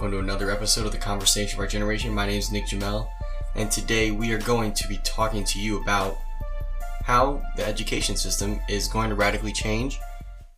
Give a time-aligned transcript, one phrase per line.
[0.00, 2.14] welcome to another episode of the Conversation of Our Generation.
[2.14, 3.06] My name is Nick Jamel,
[3.54, 6.16] and today we are going to be talking to you about
[7.02, 10.00] how the education system is going to radically change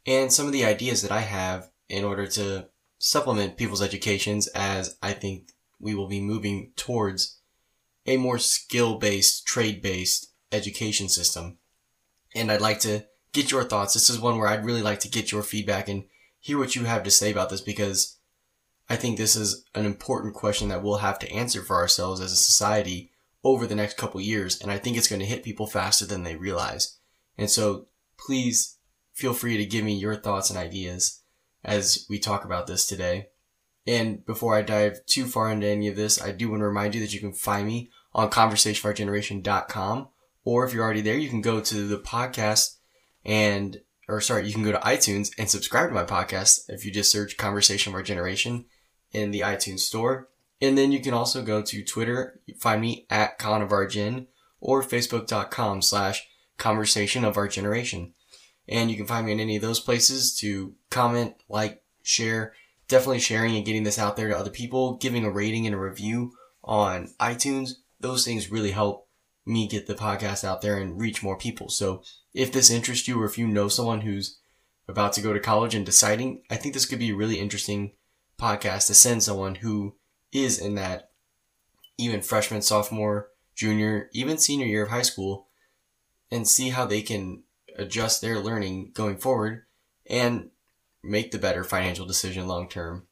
[0.06, 2.68] and some of the ideas that I have in order to
[3.00, 5.48] supplement people's educations as I think
[5.80, 7.40] we will be moving towards
[8.06, 11.58] a more skill based, trade based education system.
[12.32, 13.94] And I'd like to get your thoughts.
[13.94, 16.04] This is one where I'd really like to get your feedback and
[16.38, 18.20] hear what you have to say about this because
[18.92, 22.30] I think this is an important question that we'll have to answer for ourselves as
[22.30, 23.10] a society
[23.42, 24.60] over the next couple years.
[24.60, 26.98] And I think it's going to hit people faster than they realize.
[27.38, 27.86] And so
[28.18, 28.76] please
[29.14, 31.22] feel free to give me your thoughts and ideas
[31.64, 33.28] as we talk about this today.
[33.86, 36.94] And before I dive too far into any of this, I do want to remind
[36.94, 40.08] you that you can find me on conversationofourgeneration.com.
[40.44, 42.76] Or if you're already there, you can go to the podcast
[43.24, 46.92] and, or sorry, you can go to iTunes and subscribe to my podcast if you
[46.92, 48.66] just search Conversation of Our Generation
[49.12, 50.28] in the iTunes store.
[50.60, 54.28] And then you can also go to Twitter, find me at Con of Our Gen,
[54.60, 58.14] or Facebook.com slash Conversation of Our Generation.
[58.68, 62.54] And you can find me in any of those places to comment, like, share,
[62.86, 65.78] definitely sharing and getting this out there to other people, giving a rating and a
[65.78, 66.32] review
[66.62, 67.72] on iTunes.
[67.98, 69.08] Those things really help
[69.44, 71.68] me get the podcast out there and reach more people.
[71.68, 72.02] So
[72.32, 74.38] if this interests you or if you know someone who's
[74.86, 77.92] about to go to college and deciding, I think this could be a really interesting
[78.42, 79.94] podcast to send someone who
[80.32, 81.10] is in that
[81.96, 85.48] even freshman, sophomore, junior, even senior year of high school
[86.30, 87.44] and see how they can
[87.76, 89.64] adjust their learning going forward
[90.08, 90.50] and
[91.02, 93.06] make the better financial decision long term.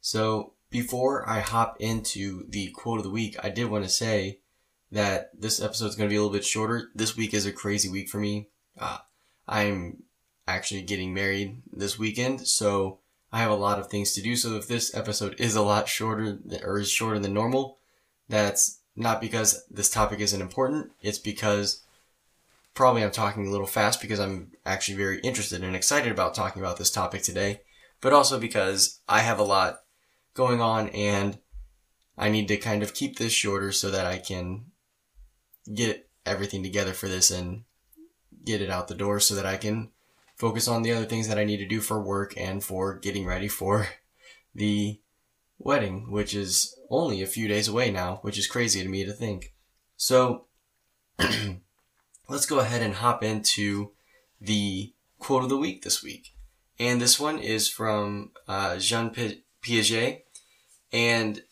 [0.00, 4.40] So before I hop into the quote of the week, I did want to say
[4.90, 6.88] that this episode is going to be a little bit shorter.
[6.94, 8.48] This week is a crazy week for me.
[8.78, 8.98] Uh,
[9.46, 10.04] I'm
[10.46, 13.00] actually getting married this weekend, so
[13.32, 14.36] I have a lot of things to do.
[14.36, 17.78] So if this episode is a lot shorter or is shorter than normal,
[18.28, 20.92] that's not because this topic isn't important.
[21.02, 21.82] It's because
[22.74, 26.62] probably I'm talking a little fast because I'm actually very interested and excited about talking
[26.62, 27.60] about this topic today,
[28.00, 29.80] but also because I have a lot
[30.34, 31.38] going on and
[32.16, 34.66] I need to kind of keep this shorter so that I can
[35.72, 37.64] get everything together for this and
[38.44, 39.90] get it out the door so that I can
[40.38, 43.26] focus on the other things that I need to do for work and for getting
[43.26, 43.88] ready for
[44.54, 45.00] the
[45.58, 49.12] wedding, which is only a few days away now, which is crazy to me to
[49.12, 49.52] think.
[49.96, 50.46] So,
[52.28, 53.90] let's go ahead and hop into
[54.40, 56.34] the quote of the week this week.
[56.78, 60.22] And this one is from uh, Jean Piaget,
[60.92, 61.42] and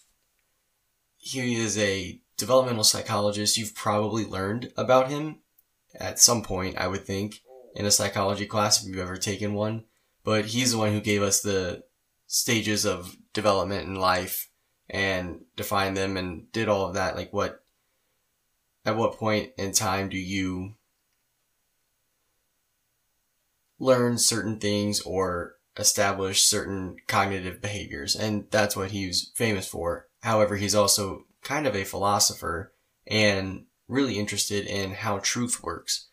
[1.16, 3.58] he is a developmental psychologist.
[3.58, 5.40] You've probably learned about him
[5.98, 7.42] at some point, I would think
[7.76, 9.84] in a psychology class if you've ever taken one.
[10.24, 11.84] But he's the one who gave us the
[12.26, 14.48] stages of development in life
[14.88, 17.14] and defined them and did all of that.
[17.14, 17.62] Like what,
[18.84, 20.74] at what point in time do you
[23.78, 28.16] learn certain things or establish certain cognitive behaviors?
[28.16, 30.08] And that's what he was famous for.
[30.22, 32.72] However, he's also kind of a philosopher
[33.06, 36.06] and really interested in how truth works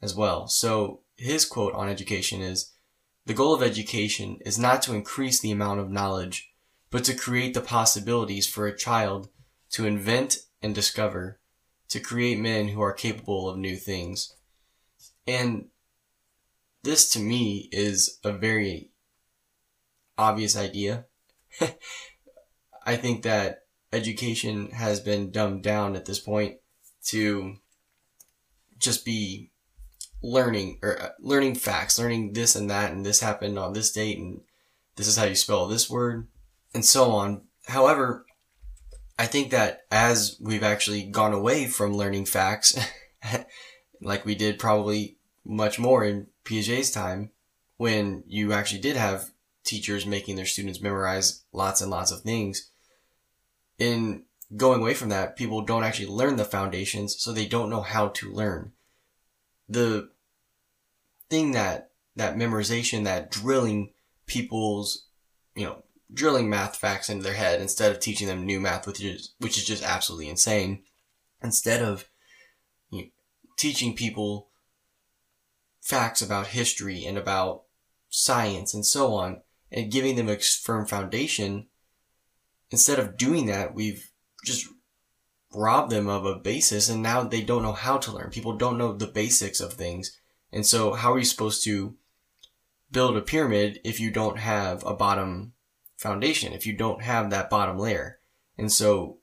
[0.00, 0.48] as well.
[0.48, 2.72] So his quote on education is,
[3.26, 6.52] the goal of education is not to increase the amount of knowledge,
[6.90, 9.28] but to create the possibilities for a child
[9.70, 11.38] to invent and discover,
[11.88, 14.34] to create men who are capable of new things.
[15.26, 15.66] And
[16.82, 18.90] this to me is a very
[20.18, 21.06] obvious idea.
[22.84, 23.60] I think that
[23.92, 26.56] education has been dumbed down at this point
[27.04, 27.56] to
[28.78, 29.51] just be
[30.22, 34.18] learning or uh, learning facts, learning this and that, and this happened on this date,
[34.18, 34.40] and
[34.96, 36.26] this is how you spell this word,
[36.74, 37.42] and so on.
[37.66, 38.24] However,
[39.18, 42.78] I think that as we've actually gone away from learning facts,
[44.00, 47.30] like we did probably much more in Piaget's time,
[47.76, 49.30] when you actually did have
[49.64, 52.70] teachers making their students memorize lots and lots of things,
[53.78, 54.24] in
[54.56, 58.08] going away from that, people don't actually learn the foundations, so they don't know how
[58.08, 58.72] to learn.
[59.68, 60.10] The
[61.32, 63.94] thing that that memorization, that drilling
[64.26, 65.06] people's,
[65.56, 65.82] you know,
[66.12, 69.56] drilling math facts into their head instead of teaching them new math, which is which
[69.56, 70.82] is just absolutely insane.
[71.42, 72.06] Instead of
[72.90, 73.08] you know,
[73.56, 74.50] teaching people
[75.80, 77.62] facts about history and about
[78.10, 79.40] science and so on,
[79.70, 81.66] and giving them a firm foundation,
[82.70, 84.10] instead of doing that, we've
[84.44, 84.66] just
[85.54, 88.28] robbed them of a basis, and now they don't know how to learn.
[88.28, 90.18] People don't know the basics of things
[90.52, 91.94] and so how are you supposed to
[92.90, 95.54] build a pyramid if you don't have a bottom
[96.02, 98.18] foundation if you don't have that bottom layer.
[98.58, 99.18] And so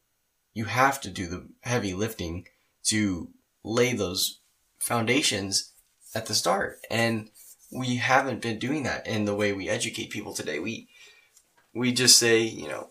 [0.54, 2.48] you have to do the heavy lifting
[2.86, 3.30] to
[3.64, 4.40] lay those
[4.80, 5.74] foundations
[6.16, 6.80] at the start.
[6.90, 7.30] And
[7.72, 10.58] we haven't been doing that in the way we educate people today.
[10.58, 10.88] We
[11.76, 12.90] we just say, you know,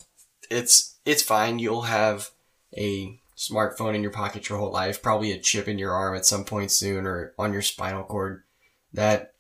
[0.51, 1.59] it's it's fine.
[1.59, 2.31] You'll have
[2.77, 6.27] a smartphone in your pocket your whole life, probably a chip in your arm at
[6.27, 8.43] some point soon or on your spinal cord
[8.93, 9.35] that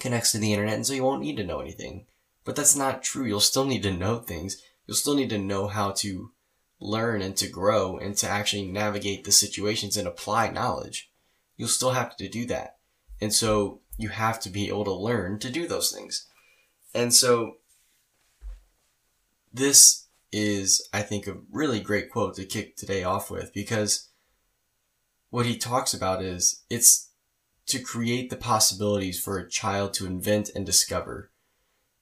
[0.00, 2.06] connects to the internet and so you won't need to know anything.
[2.44, 3.24] But that's not true.
[3.24, 4.60] You'll still need to know things.
[4.86, 6.32] You'll still need to know how to
[6.80, 11.10] learn and to grow and to actually navigate the situations and apply knowledge.
[11.56, 12.78] You'll still have to do that.
[13.20, 16.26] And so you have to be able to learn to do those things.
[16.94, 17.56] And so
[19.52, 24.08] this is, I think, a really great quote to kick today off with because
[25.30, 27.10] what he talks about is it's
[27.66, 31.30] to create the possibilities for a child to invent and discover.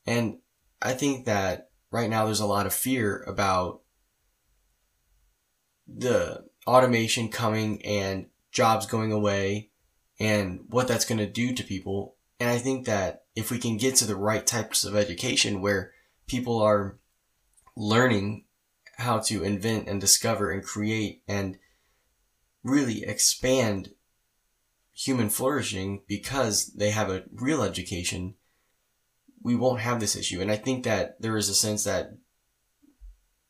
[0.07, 0.39] And
[0.81, 3.83] I think that right now there's a lot of fear about
[5.89, 9.71] the automation coming and jobs going away
[10.19, 12.17] and what that's going to do to people.
[12.39, 15.93] And I think that if we can get to the right types of education where
[16.27, 16.99] people are
[17.77, 18.45] learning
[18.99, 21.59] how to invent and discover and create and
[22.63, 23.91] really expand
[24.93, 28.35] human flourishing because they have a real education,
[29.43, 30.41] we won't have this issue.
[30.41, 32.17] And I think that there is a sense that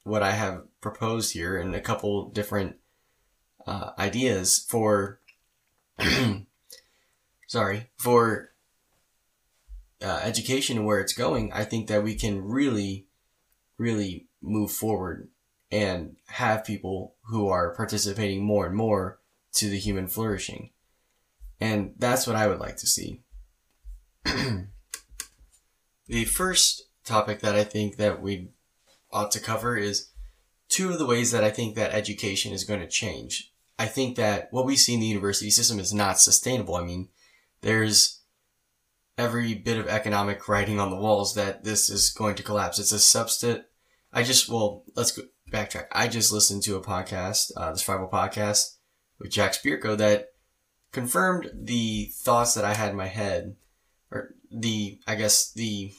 [0.02, 2.76] what I have proposed here and a couple different
[3.67, 5.20] uh, ideas for
[7.46, 8.50] sorry for
[10.02, 13.05] uh, education and where it's going i think that we can really
[13.78, 15.28] really move forward
[15.70, 19.19] and have people who are participating more and more
[19.52, 20.70] to the human flourishing
[21.61, 23.23] and that's what i would like to see
[26.06, 28.49] the first topic that i think that we
[29.12, 30.11] ought to cover is
[30.69, 33.52] two of the ways that I think that education is going to change.
[33.78, 36.75] I think that what we see in the university system is not sustainable.
[36.76, 37.08] I mean,
[37.61, 38.15] there's
[39.18, 42.78] every bit of economic writing on the walls that this is going to collapse.
[42.78, 43.64] It's a substitute.
[44.12, 45.22] I just, well, let's go
[45.52, 45.86] backtrack.
[45.92, 48.76] I just listened to a podcast, uh, the Survival Podcast
[49.18, 50.28] with Jack Spirko that
[50.92, 53.56] confirmed the thoughts that I had in my head,
[54.10, 55.92] or the, I guess, the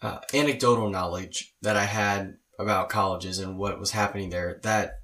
[0.00, 5.00] uh, anecdotal knowledge that I had about colleges and what was happening there, that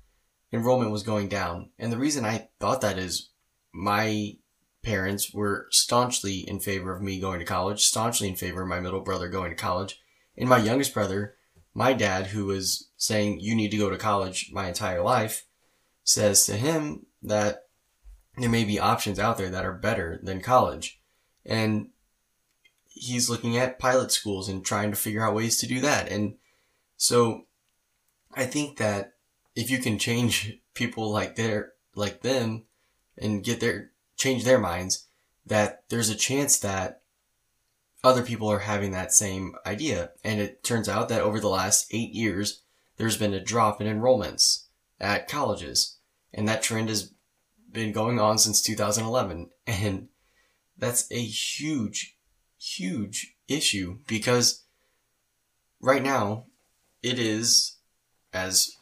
[0.53, 1.71] enrollment was going down.
[1.79, 3.31] And the reason I thought that is
[3.73, 4.35] my
[4.83, 8.81] parents were staunchly in favor of me going to college, staunchly in favor of my
[8.81, 10.01] middle brother going to college.
[10.37, 11.35] And my youngest brother,
[11.75, 15.47] my dad, who was saying, you need to go to college my entire life,
[16.05, 17.65] says to him that
[18.37, 21.01] there may be options out there that are better than college.
[21.45, 21.91] And
[22.87, 26.11] he's looking at pilot schools and trying to figure out ways to do that.
[26.11, 26.37] And
[26.97, 27.47] so
[28.35, 29.15] I think that
[29.55, 32.65] if you can change people like their like them
[33.17, 35.07] and get their change their minds,
[35.47, 37.01] that there's a chance that
[38.05, 40.11] other people are having that same idea.
[40.23, 42.63] And it turns out that over the last eight years,
[42.97, 44.65] there's been a drop in enrollments
[45.01, 45.97] at colleges.
[46.35, 47.13] And that trend has
[47.73, 49.51] been going on since 2011.
[49.67, 50.09] And
[50.79, 52.17] that's a huge,
[52.59, 54.63] huge issue because
[55.81, 56.47] right now
[57.03, 57.77] it is,
[58.33, 58.77] as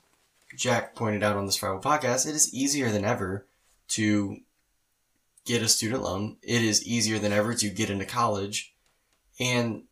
[0.56, 3.46] Jack pointed out on the Survival Podcast, it is easier than ever
[3.88, 4.36] to
[5.46, 6.36] get a student loan.
[6.42, 8.74] It is easier than ever to get into college.
[9.40, 9.84] And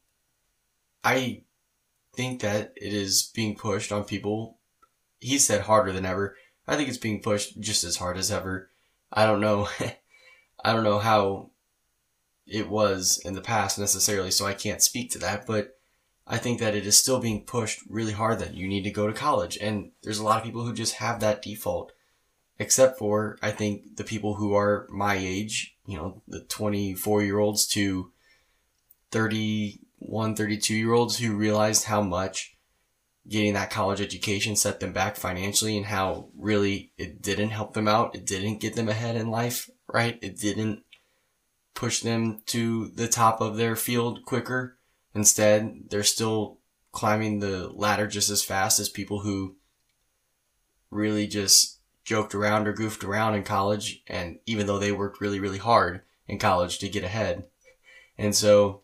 [1.03, 1.43] I
[2.15, 4.59] think that it is being pushed on people.
[5.21, 6.37] He said harder than ever.
[6.67, 8.71] I think it's being pushed just as hard as ever.
[9.13, 9.69] I don't know.
[10.65, 11.51] I don't know how
[12.47, 15.79] it was in the past necessarily, so I can't speak to that, but
[16.27, 19.07] I think that it is still being pushed really hard that you need to go
[19.07, 19.59] to college.
[19.61, 21.93] And there's a lot of people who just have that default,
[22.59, 27.39] except for, I think, the people who are my age, you know, the 24 year
[27.39, 28.11] olds to
[29.11, 32.57] 31, 32 year olds who realized how much
[33.29, 37.89] getting that college education set them back financially and how really it didn't help them
[37.89, 38.15] out.
[38.15, 40.19] It didn't get them ahead in life, right?
[40.21, 40.85] It didn't
[41.75, 44.77] push them to the top of their field quicker.
[45.15, 46.59] Instead, they're still
[46.93, 49.57] climbing the ladder just as fast as people who
[50.91, 51.74] really just
[52.05, 56.03] joked around or goofed around in college and even though they worked really really hard
[56.27, 57.45] in college to get ahead.
[58.17, 58.83] And so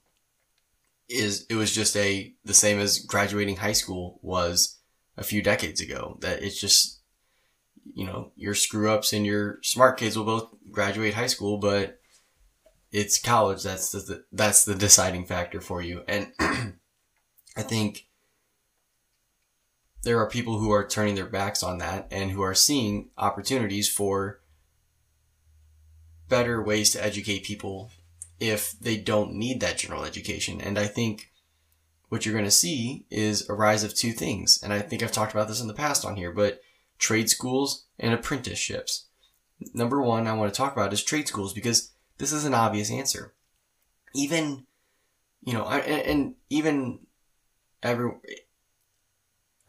[1.08, 4.78] is it was just a the same as graduating high school was
[5.16, 7.00] a few decades ago that it's just
[7.94, 12.00] you know your screw ups and your smart kids will both graduate high school but
[12.92, 16.02] it's college that's the that's the deciding factor for you.
[16.08, 18.06] And I think
[20.02, 23.88] there are people who are turning their backs on that and who are seeing opportunities
[23.88, 24.40] for
[26.28, 27.90] better ways to educate people
[28.38, 30.60] if they don't need that general education.
[30.60, 31.30] And I think
[32.08, 34.60] what you're going to see is a rise of two things.
[34.62, 36.60] And I think I've talked about this in the past on here, but
[36.98, 39.06] trade schools and apprenticeships.
[39.74, 42.90] Number one, I want to talk about is trade schools because this is an obvious
[42.90, 43.34] answer.
[44.14, 44.66] Even,
[45.42, 47.00] you know, and, and even
[47.82, 48.10] every,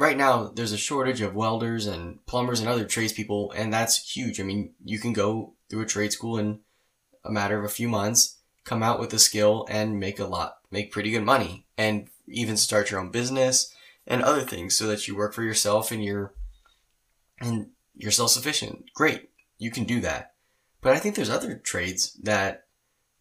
[0.01, 4.39] right now there's a shortage of welders and plumbers and other tradespeople, and that's huge.
[4.39, 6.61] I mean, you can go through a trade school in
[7.23, 10.57] a matter of a few months, come out with a skill, and make a lot,
[10.71, 13.71] make pretty good money, and even start your own business
[14.07, 16.33] and other things so that you work for yourself and you're
[17.39, 18.85] and you're self sufficient.
[18.95, 19.29] Great,
[19.59, 20.33] you can do that.
[20.81, 22.65] But I think there's other trades that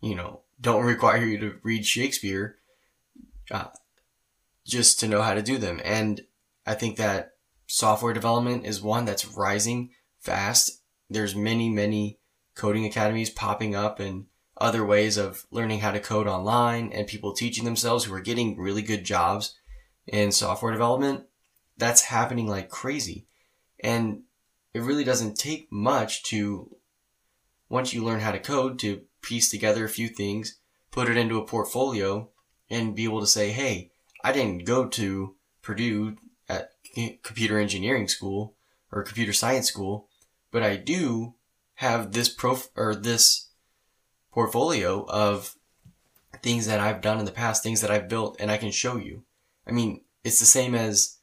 [0.00, 2.56] you know don't require you to read Shakespeare
[3.50, 3.66] uh,
[4.66, 6.22] just to know how to do them, and
[6.66, 7.32] I think that
[7.66, 10.82] software development is one that's rising fast.
[11.08, 12.18] There's many, many
[12.54, 14.26] coding academies popping up and
[14.56, 18.58] other ways of learning how to code online and people teaching themselves who are getting
[18.58, 19.56] really good jobs
[20.06, 21.24] in software development.
[21.78, 23.26] That's happening like crazy.
[23.82, 24.22] And
[24.74, 26.76] it really doesn't take much to,
[27.68, 30.58] once you learn how to code, to piece together a few things,
[30.90, 32.28] put it into a portfolio,
[32.68, 36.16] and be able to say, hey, I didn't go to Purdue
[37.22, 38.54] computer engineering school
[38.92, 40.08] or computer science school,
[40.50, 41.34] but I do
[41.74, 43.48] have this prof or this
[44.32, 45.56] portfolio of
[46.42, 48.96] things that I've done in the past, things that I've built, and I can show
[48.96, 49.24] you.
[49.66, 51.18] I mean, it's the same as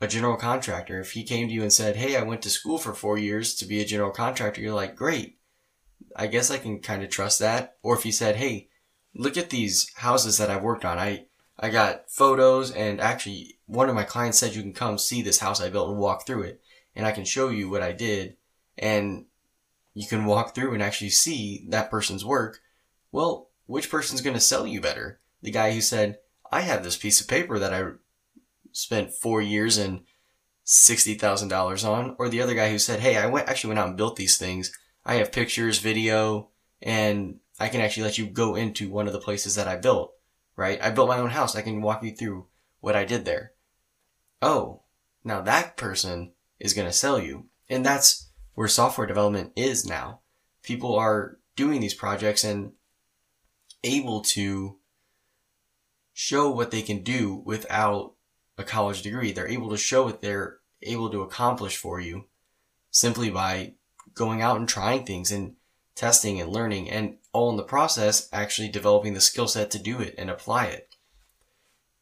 [0.00, 1.00] a general contractor.
[1.00, 3.54] If he came to you and said, Hey, I went to school for four years
[3.56, 5.38] to be a general contractor, you're like, Great.
[6.16, 7.76] I guess I can kind of trust that.
[7.82, 8.68] Or if he said, Hey,
[9.14, 10.98] look at these houses that I've worked on.
[10.98, 11.26] I,
[11.58, 15.38] I got photos and actually one of my clients said you can come see this
[15.38, 16.60] house I built and walk through it.
[16.94, 18.36] And I can show you what I did
[18.76, 19.26] and
[19.94, 22.60] you can walk through and actually see that person's work.
[23.12, 25.20] Well, which person's going to sell you better?
[25.42, 26.18] The guy who said,
[26.50, 27.92] I have this piece of paper that I
[28.72, 30.00] spent four years and
[30.66, 33.96] $60,000 on, or the other guy who said, Hey, I went, actually went out and
[33.96, 34.72] built these things.
[35.04, 36.50] I have pictures, video,
[36.82, 40.14] and I can actually let you go into one of the places that I built
[40.60, 40.78] right?
[40.82, 41.56] I built my own house.
[41.56, 42.46] I can walk you through
[42.80, 43.52] what I did there.
[44.42, 44.82] Oh,
[45.24, 47.46] now that person is going to sell you.
[47.68, 50.20] And that's where software development is now.
[50.62, 52.72] People are doing these projects and
[53.82, 54.76] able to
[56.12, 58.14] show what they can do without
[58.58, 59.32] a college degree.
[59.32, 62.26] They're able to show what they're able to accomplish for you
[62.90, 63.74] simply by
[64.14, 65.54] going out and trying things and
[65.94, 70.00] testing and learning and all in the process actually developing the skill set to do
[70.00, 70.96] it and apply it.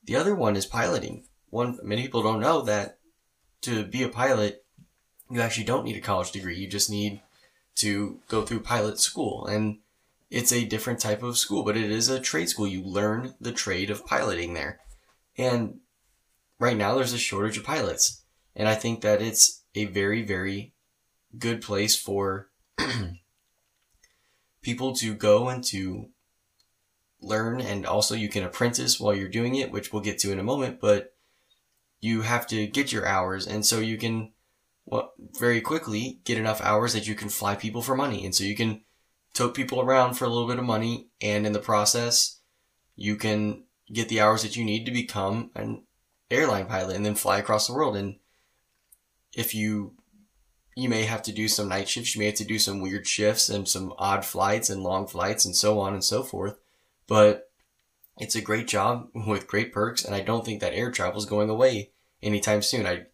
[0.04, 1.27] The other one is piloting.
[1.50, 2.98] One many people don't know that
[3.62, 4.64] to be a pilot,
[5.30, 6.56] you actually don't need a college degree.
[6.56, 7.20] You just need
[7.76, 9.78] to go through pilot school and
[10.30, 12.66] it's a different type of school, but it is a trade school.
[12.66, 14.80] You learn the trade of piloting there.
[15.38, 15.80] And
[16.58, 18.22] right now there's a shortage of pilots.
[18.54, 20.74] And I think that it's a very, very
[21.38, 22.50] good place for
[24.62, 26.08] people to go and to
[27.20, 30.38] learn and also you can apprentice while you're doing it, which we'll get to in
[30.38, 31.14] a moment, but
[32.00, 34.32] you have to get your hours and so you can
[34.86, 38.24] well, very quickly get enough hours that you can fly people for money.
[38.24, 38.82] And so you can
[39.34, 42.40] tote people around for a little bit of money and in the process
[42.96, 45.82] you can get the hours that you need to become an
[46.30, 47.96] airline pilot and then fly across the world.
[47.96, 48.16] And
[49.34, 49.94] if you
[50.74, 53.06] you may have to do some night shifts, you may have to do some weird
[53.06, 56.56] shifts and some odd flights and long flights and so on and so forth.
[57.08, 57.47] But
[58.18, 61.26] it's a great job with great perks, and I don't think that air travel is
[61.26, 61.90] going away
[62.22, 62.86] anytime soon.
[62.86, 63.06] I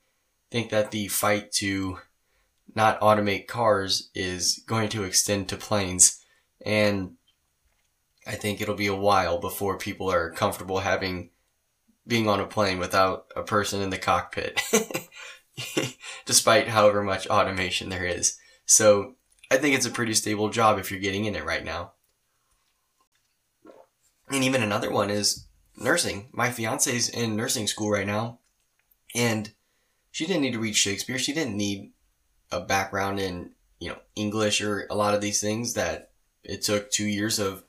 [0.51, 1.99] think that the fight to
[2.75, 6.21] not automate cars is going to extend to planes,
[6.65, 7.15] and
[8.27, 11.31] I think it'll be a while before people are comfortable having
[12.07, 14.61] being on a plane without a person in the cockpit.
[16.27, 18.39] despite however much automation there is.
[18.67, 19.15] So
[19.51, 21.93] I think it's a pretty stable job if you're getting in it right now.
[24.31, 26.29] And even another one is nursing.
[26.33, 28.39] My fiance's in nursing school right now,
[29.15, 29.53] and
[30.11, 31.19] she didn't need to read Shakespeare.
[31.19, 31.93] She didn't need
[32.51, 36.11] a background in, you know, English or a lot of these things that
[36.43, 37.65] it took two years of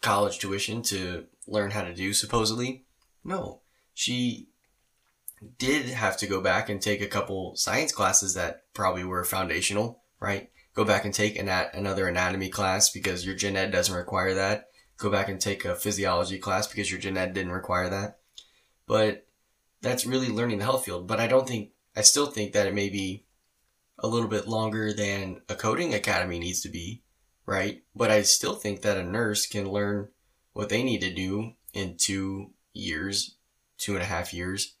[0.00, 2.84] college tuition to learn how to do, supposedly.
[3.24, 3.60] No.
[3.94, 4.48] She
[5.58, 10.02] did have to go back and take a couple science classes that probably were foundational,
[10.20, 10.50] right?
[10.74, 14.68] Go back and take an, another anatomy class because your gen ed doesn't require that.
[14.98, 18.18] Go back and take a physiology class because your gen ed didn't require that.
[18.86, 19.26] But
[19.80, 21.06] that's really learning the health field.
[21.06, 23.24] But I don't think, I still think that it may be
[23.98, 27.02] a little bit longer than a coding academy needs to be,
[27.46, 27.82] right?
[27.94, 30.08] But I still think that a nurse can learn
[30.52, 33.36] what they need to do in two years,
[33.76, 34.74] two and a half years.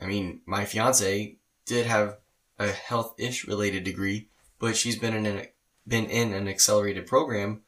[0.00, 1.36] I mean, my fiance
[1.66, 2.18] did have
[2.58, 5.46] a health-ish related degree, but she's been in an
[5.86, 7.60] been in an accelerated program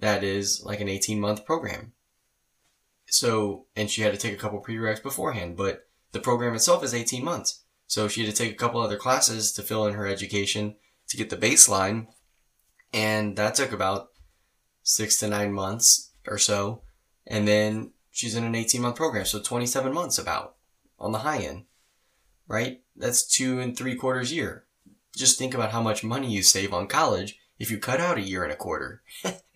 [0.00, 1.92] that is like an 18 month program.
[3.06, 6.94] So, and she had to take a couple prereqs beforehand, but the program itself is
[6.94, 7.62] 18 months.
[7.86, 10.76] So she had to take a couple other classes to fill in her education
[11.08, 12.06] to get the baseline.
[12.92, 14.10] And that took about
[14.82, 16.82] six to nine months or so.
[17.26, 19.24] And then she's in an 18 month program.
[19.24, 20.56] So 27 months about
[20.98, 21.64] on the high end,
[22.46, 22.80] right?
[22.96, 24.66] That's two and three quarters year.
[25.16, 28.22] Just think about how much money you save on college if you cut out a
[28.22, 29.02] year and a quarter.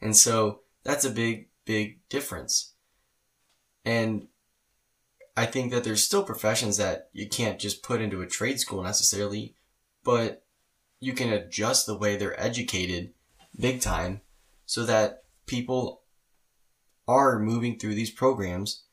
[0.00, 2.74] and so that's a big, big difference.
[3.84, 4.28] And
[5.36, 8.82] I think that there's still professions that you can't just put into a trade school
[8.82, 9.54] necessarily,
[10.04, 10.44] but
[10.98, 13.12] you can adjust the way they're educated
[13.58, 14.20] big time
[14.66, 16.02] so that people
[17.08, 18.84] are moving through these programs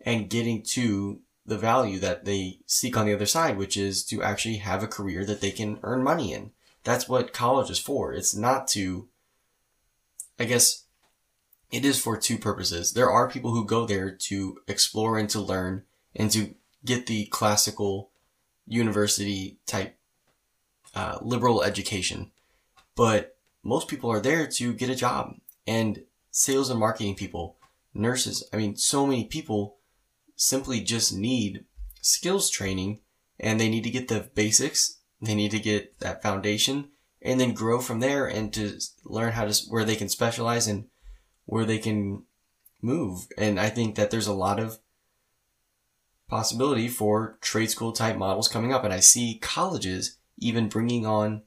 [0.00, 4.22] and getting to the value that they seek on the other side, which is to
[4.22, 6.50] actually have a career that they can earn money in.
[6.84, 8.12] That's what college is for.
[8.12, 9.08] It's not to,
[10.40, 10.86] I guess,
[11.70, 12.92] it is for two purposes.
[12.92, 15.84] There are people who go there to explore and to learn
[16.16, 16.54] and to
[16.84, 18.10] get the classical
[18.66, 19.96] university type
[20.94, 22.32] uh, liberal education.
[22.96, 27.56] But most people are there to get a job and sales and marketing people,
[27.94, 28.42] nurses.
[28.52, 29.76] I mean, so many people
[30.34, 31.64] simply just need
[32.00, 33.00] skills training
[33.38, 36.88] and they need to get the basics they need to get that foundation
[37.22, 40.86] and then grow from there and to learn how to where they can specialize and
[41.44, 42.24] where they can
[42.80, 43.26] move.
[43.36, 44.78] And I think that there's a lot of
[46.28, 48.84] possibility for trade school type models coming up.
[48.84, 51.42] And I see colleges even bringing on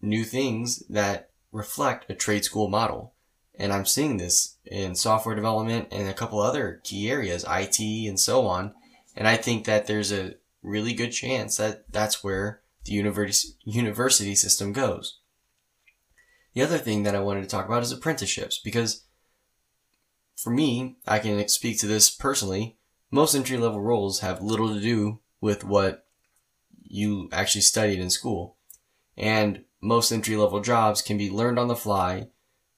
[0.00, 3.12] new things that reflect a trade school model.
[3.58, 8.18] And I'm seeing this in software development and a couple other key areas, IT and
[8.18, 8.72] so on.
[9.14, 14.34] And I think that there's a really good chance that that's where the university, university
[14.34, 15.20] system goes.
[16.54, 19.04] The other thing that I wanted to talk about is apprenticeships because
[20.36, 22.78] for me, I can speak to this personally.
[23.12, 26.04] Most entry level roles have little to do with what
[26.82, 28.56] you actually studied in school.
[29.16, 32.30] And most entry level jobs can be learned on the fly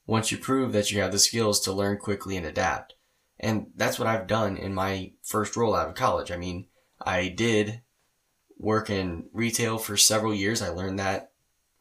[0.06, 2.94] once you prove that you have the skills to learn quickly and adapt.
[3.40, 6.30] And that's what I've done in my first role out of college.
[6.30, 6.66] I mean,
[7.00, 7.80] I did
[8.62, 10.62] work in retail for several years.
[10.62, 11.32] I learned that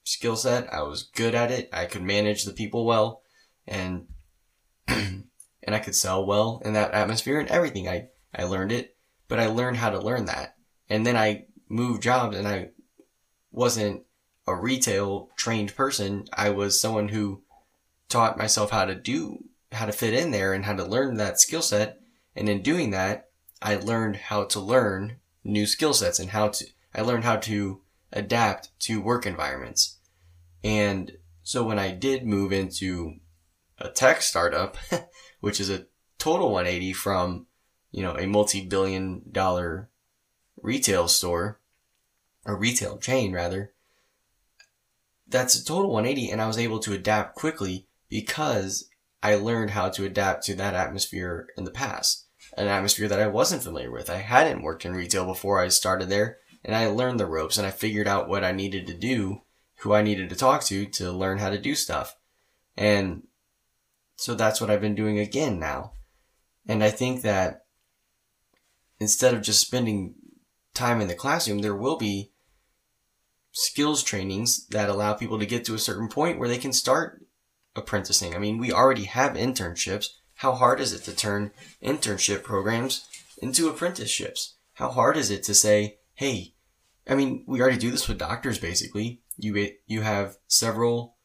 [0.03, 0.73] skill set.
[0.73, 1.69] I was good at it.
[1.71, 3.21] I could manage the people well
[3.67, 4.07] and
[4.87, 5.25] and
[5.67, 7.87] I could sell well in that atmosphere and everything.
[7.87, 10.55] I, I learned it, but I learned how to learn that.
[10.89, 12.69] And then I moved jobs and I
[13.51, 14.03] wasn't
[14.47, 16.25] a retail trained person.
[16.33, 17.43] I was someone who
[18.09, 21.39] taught myself how to do, how to fit in there and how to learn that
[21.39, 21.99] skill set.
[22.35, 23.29] And in doing that,
[23.61, 27.81] I learned how to learn new skill sets and how to, I learned how to
[28.11, 29.97] adapt to work environments.
[30.63, 33.15] And so when I did move into
[33.77, 34.77] a tech startup,
[35.39, 35.85] which is a
[36.17, 37.47] total 180 from,
[37.91, 39.89] you know, a multi-billion dollar
[40.61, 41.59] retail store,
[42.45, 43.73] a retail chain rather,
[45.27, 48.89] that's a total 180 and I was able to adapt quickly because
[49.23, 52.20] I learned how to adapt to that atmosphere in the past
[52.57, 54.09] an atmosphere that I wasn't familiar with.
[54.09, 57.65] I hadn't worked in retail before I started there, and I learned the ropes and
[57.65, 59.41] I figured out what I needed to do,
[59.79, 62.15] who I needed to talk to to learn how to do stuff.
[62.77, 63.23] And
[64.15, 65.93] so that's what I've been doing again now.
[66.67, 67.65] And I think that
[68.99, 70.13] instead of just spending
[70.73, 72.31] time in the classroom, there will be
[73.51, 77.25] skills trainings that allow people to get to a certain point where they can start
[77.75, 78.35] apprenticing.
[78.35, 80.09] I mean, we already have internships
[80.41, 81.51] how hard is it to turn
[81.83, 83.07] internship programs
[83.43, 84.55] into apprenticeships?
[84.73, 86.55] How hard is it to say, hey,
[87.07, 89.21] I mean, we already do this with doctors basically.
[89.37, 91.15] You you have several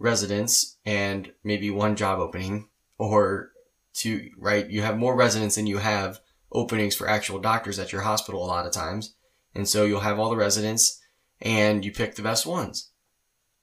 [0.00, 2.68] residents and maybe one job opening
[2.98, 3.52] or
[3.94, 4.68] two, right?
[4.68, 6.18] You have more residents than you have
[6.50, 9.14] openings for actual doctors at your hospital a lot of times.
[9.54, 11.00] And so you'll have all the residents
[11.40, 12.90] and you pick the best ones.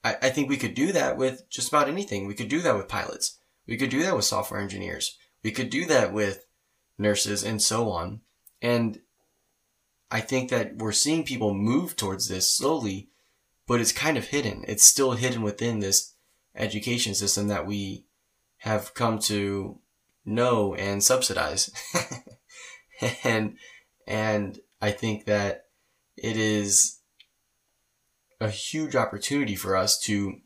[0.05, 2.27] I, I think we could do that with just about anything.
[2.27, 3.39] We could do that with pilots.
[3.67, 5.17] We could do that with software engineers.
[5.43, 6.45] We could do that with
[6.97, 8.21] nurses and so on.
[8.61, 8.99] And
[10.11, 13.09] I think that we're seeing people move towards this slowly,
[13.67, 14.63] but it's kind of hidden.
[14.67, 16.13] It's still hidden within this
[16.55, 18.05] education system that we
[18.57, 19.79] have come to
[20.23, 21.69] know and subsidize.
[23.23, 23.57] and
[24.07, 25.65] And I think that
[26.15, 26.99] it is
[28.39, 30.39] a huge opportunity for us to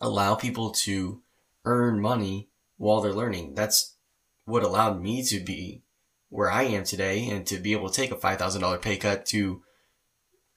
[0.00, 1.22] allow people to
[1.64, 2.47] earn money
[2.78, 3.54] while they're learning.
[3.54, 3.96] That's
[4.44, 5.82] what allowed me to be
[6.30, 9.62] where I am today and to be able to take a $5,000 pay cut to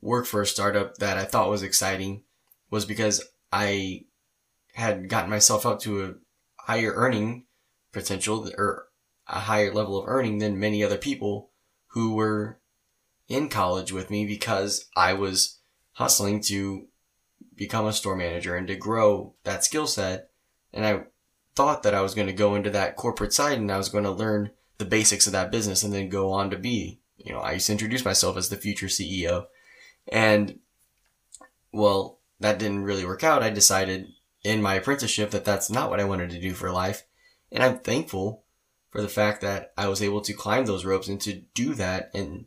[0.01, 2.23] work for a startup that I thought was exciting
[2.69, 4.05] was because I
[4.73, 6.13] had gotten myself up to a
[6.55, 7.45] higher earning
[7.91, 8.87] potential or
[9.27, 11.51] a higher level of earning than many other people
[11.87, 12.59] who were
[13.27, 15.59] in college with me because I was
[15.93, 16.87] hustling to
[17.55, 20.29] become a store manager and to grow that skill set.
[20.73, 21.03] And I
[21.55, 24.03] thought that I was going to go into that corporate side and I was going
[24.03, 27.39] to learn the basics of that business and then go on to be, you know,
[27.39, 29.47] I used to introduce myself as the future CEO.
[30.11, 30.59] And
[31.71, 33.43] well, that didn't really work out.
[33.43, 34.07] I decided
[34.43, 37.03] in my apprenticeship that that's not what I wanted to do for life.
[37.51, 38.43] And I'm thankful
[38.89, 42.11] for the fact that I was able to climb those ropes and to do that
[42.13, 42.45] and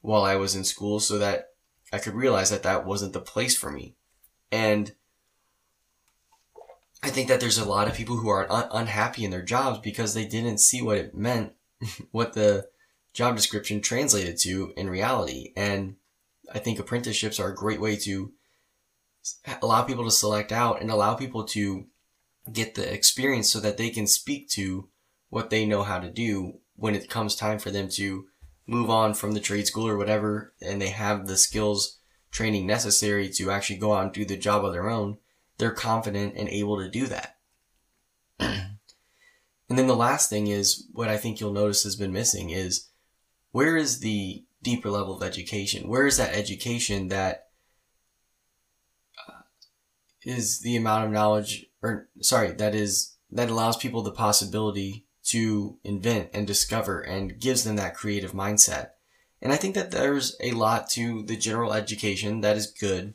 [0.00, 1.50] while I was in school so that
[1.92, 3.94] I could realize that that wasn't the place for me.
[4.50, 4.92] And
[7.04, 9.78] I think that there's a lot of people who are un- unhappy in their jobs
[9.78, 11.52] because they didn't see what it meant,
[12.12, 12.68] what the
[13.12, 15.52] job description translated to in reality.
[15.54, 15.96] And
[16.54, 18.32] I think apprenticeships are a great way to
[19.60, 21.84] allow people to select out and allow people to
[22.50, 24.88] get the experience so that they can speak to
[25.28, 28.28] what they know how to do when it comes time for them to
[28.66, 31.98] move on from the trade school or whatever and they have the skills
[32.30, 35.18] training necessary to actually go out and do the job of their own
[35.58, 37.36] they're confident and able to do that
[38.38, 38.78] and
[39.68, 42.88] then the last thing is what i think you'll notice has been missing is
[43.52, 47.48] where is the deeper level of education where is that education that
[49.28, 49.42] uh,
[50.22, 55.78] is the amount of knowledge or sorry, that is that allows people the possibility to
[55.84, 58.90] invent and discover and gives them that creative mindset.
[59.42, 63.12] And I think that there's a lot to the general education that is good,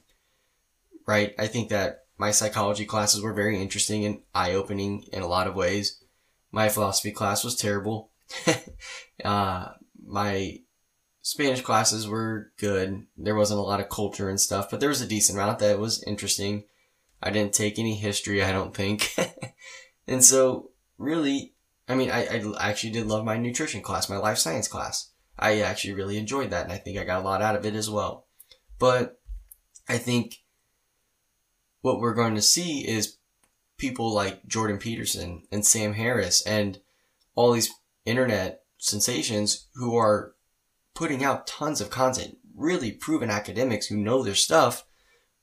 [1.08, 1.34] right?
[1.39, 5.48] I think that my psychology classes were very interesting and eye opening in a lot
[5.48, 6.04] of ways.
[6.52, 8.12] My philosophy class was terrible.
[9.26, 9.70] uh,
[10.06, 10.60] my
[11.22, 13.06] Spanish classes were good.
[13.18, 15.80] There wasn't a lot of culture and stuff, but there was a decent amount that
[15.80, 16.66] was interesting.
[17.24, 19.16] I didn't take any history, I don't think.
[20.08, 21.54] and so, really,
[21.88, 25.12] I mean, I, I actually did love my nutrition class, my life science class.
[25.38, 27.76] I actually really enjoyed that, and I think I got a lot out of it
[27.76, 28.28] as well.
[28.78, 29.22] But
[29.88, 30.38] I think
[31.82, 33.18] what we're going to see is
[33.78, 36.80] people like Jordan Peterson and Sam Harris and
[37.36, 37.72] all these
[38.06, 40.36] internet sensations who are
[40.94, 44.86] putting out tons of content, really proven academics who know their stuff,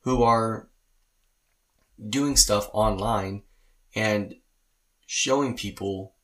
[0.01, 0.69] who are
[2.09, 3.43] doing stuff online
[3.95, 4.35] and
[5.07, 6.15] showing people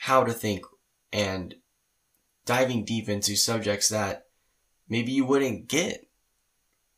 [0.00, 0.64] how to think
[1.12, 1.54] and
[2.44, 4.26] diving deep into subjects that
[4.88, 6.08] maybe you wouldn't get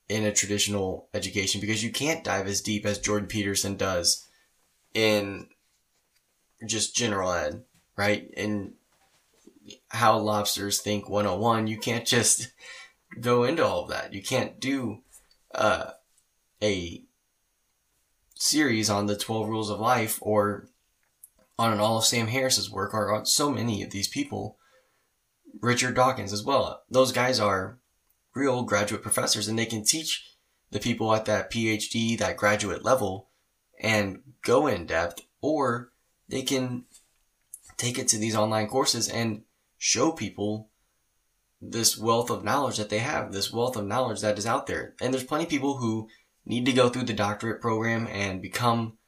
[0.08, 4.26] in a traditional education because you can't dive as deep as Jordan Peterson does
[4.94, 5.48] in
[6.66, 7.64] just general ed,
[7.96, 8.30] right?
[8.36, 8.74] In
[9.88, 12.48] how lobsters think 101, you can't just
[13.20, 14.12] go into all of that.
[14.12, 15.02] You can't do
[15.54, 15.90] uh,
[16.62, 17.02] a
[18.34, 20.68] series on the 12 rules of life or
[21.58, 24.58] on all of Sam Harris's work or on so many of these people.
[25.60, 26.82] Richard Dawkins as well.
[26.90, 27.78] Those guys are
[28.36, 30.30] real graduate professors and they can teach
[30.70, 33.30] the people at that PhD, that graduate level
[33.80, 35.92] and go in depth or
[36.28, 36.84] they can
[37.76, 39.42] take it to these online courses and
[39.78, 40.68] show people
[41.60, 44.94] this wealth of knowledge that they have, this wealth of knowledge that is out there.
[45.00, 46.08] And there's plenty of people who
[46.44, 48.98] need to go through the doctorate program and become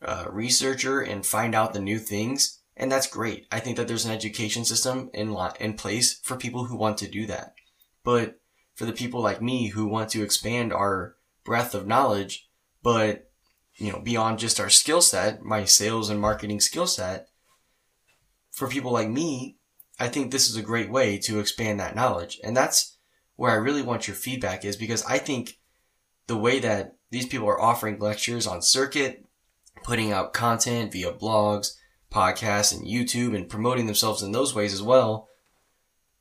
[0.00, 2.60] a researcher and find out the new things.
[2.76, 3.46] And that's great.
[3.52, 7.08] I think that there's an education system in, in place for people who want to
[7.08, 7.54] do that.
[8.04, 8.40] But
[8.74, 12.48] for the people like me who want to expand our breadth of knowledge,
[12.82, 13.30] but
[13.76, 17.28] you know, beyond just our skill set, my sales and marketing skill set,
[18.50, 19.56] for people like me,
[19.98, 22.38] I think this is a great way to expand that knowledge.
[22.44, 22.98] And that's
[23.36, 25.58] where I really want your feedback is because I think
[26.26, 29.24] the way that these people are offering lectures on circuit,
[29.82, 31.72] putting out content via blogs,
[32.12, 35.28] podcasts, and YouTube, and promoting themselves in those ways as well,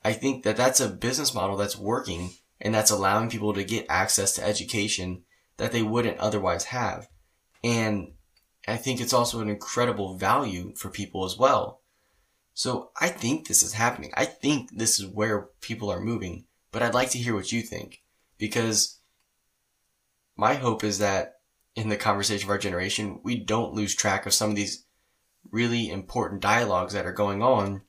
[0.04, 2.32] I think that that's a business model that's working
[2.62, 5.24] and that's allowing people to get access to education
[5.58, 7.08] that they wouldn't otherwise have.
[7.64, 8.14] And
[8.68, 11.82] I think it's also an incredible value for people as well.
[12.54, 14.12] So I think this is happening.
[14.16, 17.62] I think this is where people are moving, but I'd like to hear what you
[17.62, 18.02] think
[18.38, 19.00] because
[20.36, 21.36] my hope is that
[21.76, 24.86] in the conversation of our generation, we don't lose track of some of these
[25.52, 27.82] really important dialogues that are going on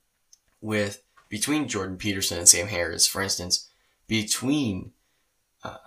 [0.60, 3.70] with between Jordan Peterson and Sam Harris, for instance,
[4.06, 4.92] between
[5.64, 5.78] uh,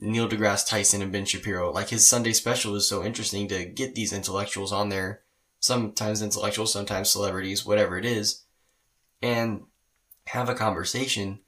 [0.00, 1.70] Neil deGrasse Tyson and Ben Shapiro.
[1.70, 5.20] Like his Sunday special is so interesting to get these intellectuals on there,
[5.60, 8.42] sometimes intellectuals, sometimes celebrities, whatever it is,
[9.22, 9.64] and
[10.26, 11.40] have a conversation.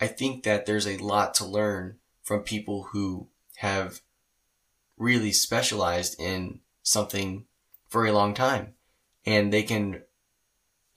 [0.00, 4.00] I think that there's a lot to learn from people who have
[4.96, 7.46] really specialized in something
[7.88, 8.74] for a long time.
[9.24, 10.02] And they can,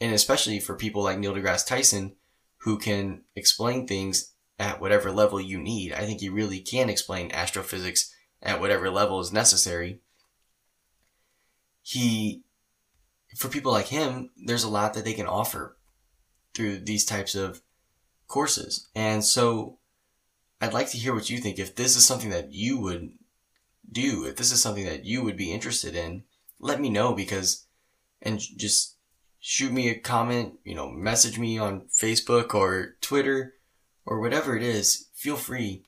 [0.06, 2.16] and especially for people like Neil deGrasse Tyson,
[2.58, 5.92] who can explain things at whatever level you need.
[5.94, 10.02] I think he really can explain astrophysics at whatever level is necessary.
[11.82, 12.44] He,
[13.36, 15.76] for people like him, there's a lot that they can offer
[16.54, 17.62] through these types of
[18.28, 18.88] courses.
[18.94, 19.80] And so
[20.62, 21.58] I'd like to hear what you think.
[21.58, 23.14] If this is something that you would
[23.92, 26.26] do, if this is something that you would be interested in,
[26.60, 27.66] let me know because,
[28.22, 28.95] and just
[29.48, 33.54] shoot me a comment, you know, message me on Facebook or Twitter
[34.04, 35.84] or whatever it is, feel free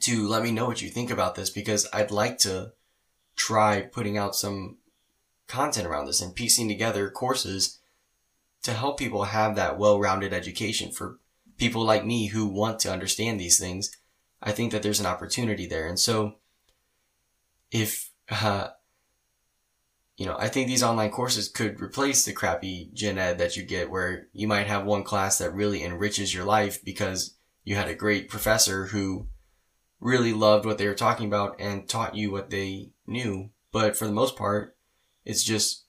[0.00, 2.72] to let me know what you think about this because I'd like to
[3.36, 4.76] try putting out some
[5.48, 7.78] content around this and piecing together courses
[8.64, 11.16] to help people have that well-rounded education for
[11.56, 13.96] people like me who want to understand these things.
[14.42, 15.86] I think that there's an opportunity there.
[15.86, 16.34] And so
[17.70, 18.68] if, uh,
[20.16, 23.64] you know, I think these online courses could replace the crappy gen ed that you
[23.64, 27.88] get where you might have one class that really enriches your life because you had
[27.88, 29.28] a great professor who
[30.00, 33.50] really loved what they were talking about and taught you what they knew.
[33.72, 34.76] But for the most part,
[35.24, 35.84] it's just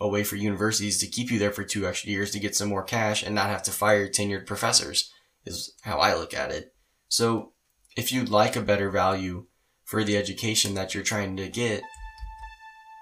[0.00, 2.68] a way for universities to keep you there for two extra years to get some
[2.68, 5.12] more cash and not have to fire tenured professors
[5.44, 6.74] is how I look at it.
[7.08, 7.52] So
[7.96, 9.46] if you'd like a better value
[9.84, 11.82] for the education that you're trying to get,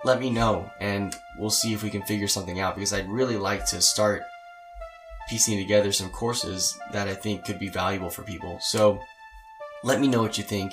[0.04, 3.36] let me know and we'll see if we can figure something out because I'd really
[3.36, 4.22] like to start
[5.28, 8.58] piecing together some courses that I think could be valuable for people.
[8.60, 9.00] So
[9.82, 10.72] let me know what you think.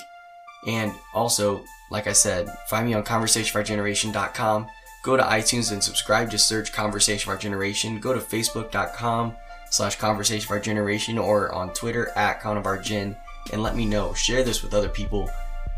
[0.68, 4.68] And also, like I said, find me on conversationofourgeneration.com.
[5.04, 6.30] Go to iTunes and subscribe.
[6.30, 8.00] Just search Conversation of Our Generation.
[8.00, 9.36] Go to facebook.com
[9.70, 13.16] slash Conversation of Our Generation or on Twitter at Con of Our Gen
[13.52, 14.14] and let me know.
[14.14, 15.30] Share this with other people.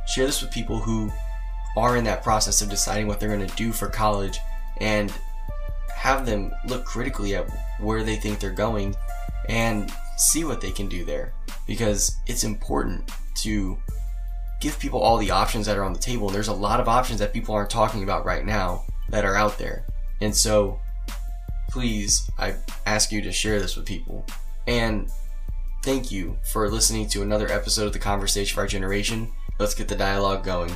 [0.05, 1.11] Share this with people who
[1.75, 4.39] are in that process of deciding what they're going to do for college
[4.77, 5.11] and
[5.95, 8.95] have them look critically at where they think they're going
[9.49, 11.33] and see what they can do there
[11.65, 13.77] because it's important to
[14.61, 16.29] give people all the options that are on the table.
[16.29, 19.57] There's a lot of options that people aren't talking about right now that are out
[19.57, 19.85] there.
[20.21, 20.79] And so
[21.69, 22.55] please, I
[22.85, 24.25] ask you to share this with people.
[24.67, 25.09] And
[25.83, 29.31] thank you for listening to another episode of the Conversation of Our Generation.
[29.59, 30.75] Let's get the dialogue going.